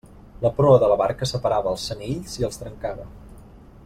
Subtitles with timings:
[0.43, 3.07] La proa de la barca separava els senills i els trencava.